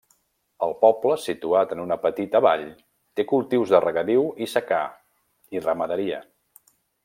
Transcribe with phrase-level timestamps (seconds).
[0.67, 2.65] El poble situat en una petita vall,
[3.19, 4.81] té cultius de regadiu i secà,
[5.59, 6.23] i ramaderia.